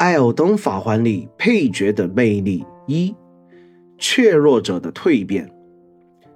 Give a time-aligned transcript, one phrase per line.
[0.00, 3.14] 艾尔登法环里配角的魅力一：
[3.98, 5.46] 怯弱者的蜕变。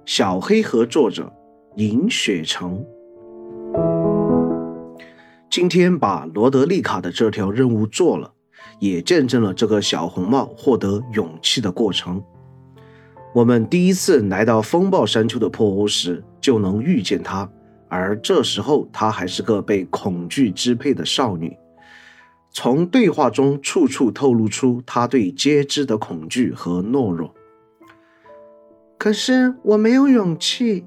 [0.05, 1.33] 小黑盒作者
[1.75, 2.85] 尹雪城。
[5.49, 8.31] 今天把罗德丽卡的这条任务做了，
[8.77, 12.23] 也见证了这个小红帽获得勇气的过程。
[13.33, 17.49] 我们第一次来到风暴山丘的破屋时，就能遇见她，
[17.89, 21.57] 而这时候她还是个被恐惧支配的少女。
[22.57, 27.35] 从对话中处处透露出他对皆知的恐惧和懦弱。
[28.97, 30.85] 可是我没有勇气，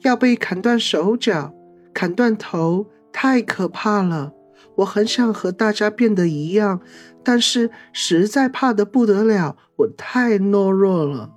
[0.00, 1.52] 要被砍断手脚、
[1.92, 4.32] 砍断头，太可怕了。
[4.76, 6.80] 我很想和大家变得一样，
[7.22, 11.30] 但是实在怕得不得了，我太懦弱了。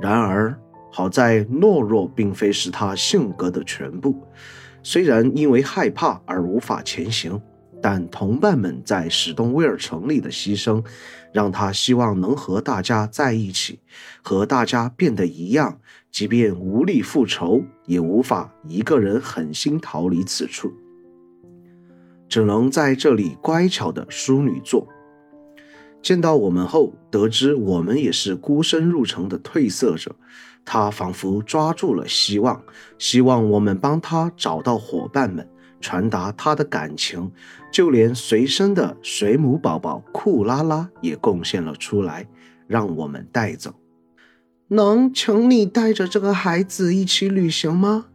[0.00, 0.58] 然而，
[0.90, 4.22] 好在懦弱并非是他性格的全部，
[4.82, 7.38] 虽然因为害怕而无法前行。
[7.80, 10.84] 但同伴们在史东威尔城里的牺牲，
[11.32, 13.78] 让他希望能和大家在一起，
[14.22, 15.78] 和大家变得一样，
[16.10, 20.72] 即便无力复仇，也无法一个人狠心逃离此处，
[22.28, 24.86] 只能在这里乖巧的淑女座。
[26.00, 30.14] 见到我们后，得知我们也是孤身入城的褪色者，
[30.64, 32.60] 他仿佛抓住了希望，
[32.98, 35.48] 希望我们帮他找到伙伴们。
[35.80, 37.30] 传达他的感情，
[37.72, 42.26] 就连随身的水母宝宝库拉拉也贡献了出来，
[42.66, 43.74] 让我们带走。
[44.68, 48.06] 能请你带着这个孩子一起旅行吗？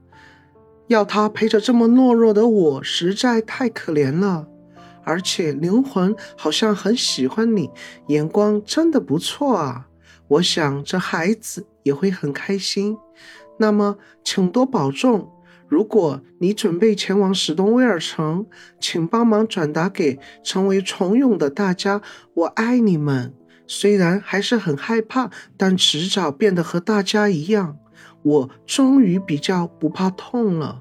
[0.88, 4.48] 要他陪着这么懦弱的我，实在太可怜了。
[5.06, 7.70] 而且灵魂好像很喜欢你，
[8.08, 9.88] 眼光真的不错啊。
[10.28, 12.98] 我想这孩子也会很开心。
[13.58, 15.30] 那么，请多保重。
[15.74, 18.46] 如果你准备前往史东威尔城，
[18.80, 22.00] 请帮忙转达给成为虫蛹的大家，
[22.36, 23.34] 我爱你们。
[23.66, 27.80] 虽然还是很害怕，但迟早变得和大家一样。
[28.22, 30.80] 我终于比较不怕痛了。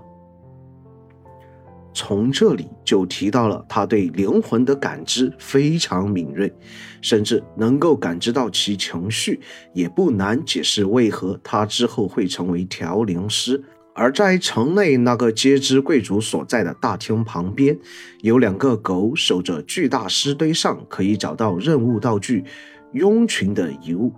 [1.94, 6.54] 从这里就提到了他对灵魂的感知非常敏锐，
[7.00, 9.40] 甚至能够感知到其情绪，
[9.72, 13.64] 也不难解释为何他之后会成为调灵师。
[13.94, 17.78] 而在城内那个皆知贵族所在的大厅旁边，
[18.22, 22.44] 有两个狗守着巨大尸堆上可以找到任务道具
[22.92, 24.14] “拥群”的遗物，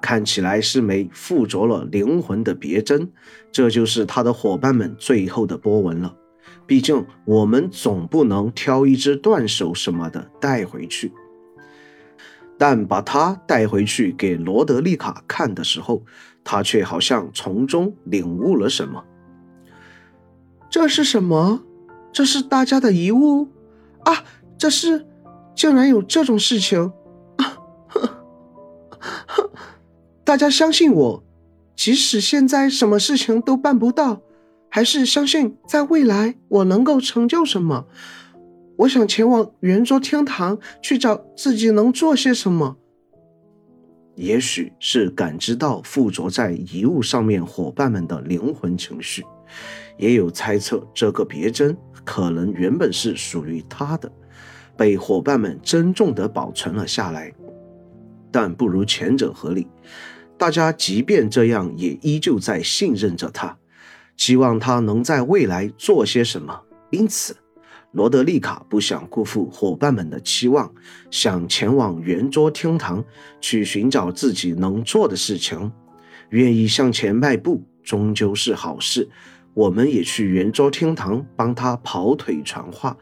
[0.00, 3.10] 看起来是枚附着了灵魂的别针，
[3.50, 6.14] 这就是他的伙伴们最后的波纹了。
[6.64, 11.12] 毕竟我们总不能挑一只断手什么的带回去。
[12.58, 16.04] 但把它带回去给罗德丽卡看的时候，
[16.42, 19.04] 他却好像从中领悟了什么。
[20.70, 21.62] 这是什么？
[22.12, 23.48] 这是大家的遗物
[24.04, 24.24] 啊！
[24.56, 25.06] 这是，
[25.54, 26.92] 竟然有这种事情！
[30.24, 31.24] 大家相信我，
[31.76, 34.22] 即使现在什么事情都办不到，
[34.70, 37.86] 还是相信在未来我能够成就什么。
[38.78, 42.76] 我想前往圆桌天堂去找自己能做些什么。
[44.14, 49.22] 也许是感知到附着在遗物上面伙伴们的灵魂情绪。
[49.96, 54.10] 也有猜测，这个别针可能原本是属于他的，
[54.76, 57.32] 被伙伴们珍重地保存了下来。
[58.30, 59.66] 但不如前者合理，
[60.36, 63.56] 大家即便这样，也依旧在信任着他，
[64.16, 66.62] 希望他能在未来做些什么。
[66.90, 67.34] 因此，
[67.92, 70.70] 罗德丽卡不想辜负伙伴们的期望，
[71.10, 73.02] 想前往圆桌厅堂
[73.40, 75.72] 去寻找自己能做的事情，
[76.30, 79.08] 愿意向前迈步，终究是好事。
[79.56, 82.94] 我们也去圆桌厅堂帮他跑腿传话，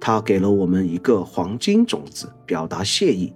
[0.00, 3.30] 他给了我们一个黄金种子，表达谢意。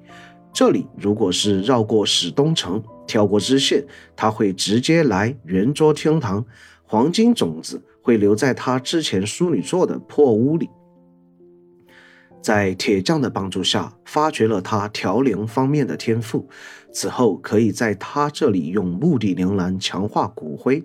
[0.55, 3.85] 这里如果是绕过史东城，跳过支线，
[4.17, 6.43] 他会直接来圆桌厅堂，
[6.85, 10.71] 黄金种子会留在他之前淑女座的破屋里。
[12.41, 16.49] 在铁匠的帮助下，发掘了他调灵方面的天赋，
[16.91, 20.83] 此后可以在他这里用墓地铃兰强化骨灰。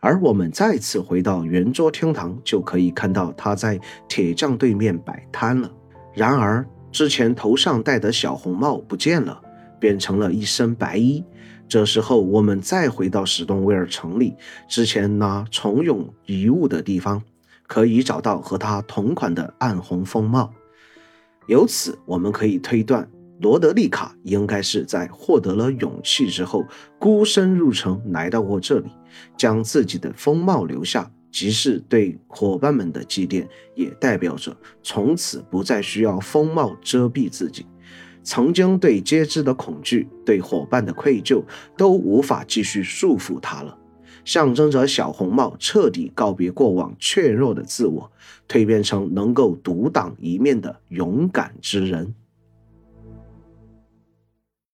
[0.00, 5.70] 而我们再次回到圆桌厅堂，就可以看到他在铁匠对面摆摊了。
[6.14, 9.40] 然而，之前头上戴的小红帽不见了，
[9.80, 11.24] 变成了一身白衣。
[11.68, 14.34] 这时候，我们再回到史东威尔城里
[14.68, 17.22] 之前那重用遗物的地方，
[17.66, 20.52] 可以找到和他同款的暗红风帽。
[21.46, 23.08] 由此，我们可以推断。
[23.40, 26.64] 罗德丽卡应该是在获得了勇气之后，
[26.98, 28.90] 孤身入城来到过这里，
[29.36, 33.46] 将自己的风貌留下，即是对伙伴们的祭奠，
[33.76, 37.64] 也代表着从此不再需要风貌遮蔽自己。
[38.24, 41.42] 曾经对皆知的恐惧，对伙伴的愧疚，
[41.76, 43.78] 都无法继续束缚他了。
[44.24, 48.10] 象征着小红帽彻底告别过往怯弱的自我，
[48.46, 52.14] 蜕变成能够独当一面的勇敢之人。